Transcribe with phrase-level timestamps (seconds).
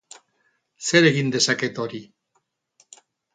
[0.91, 2.01] Zer egin dezaket hori?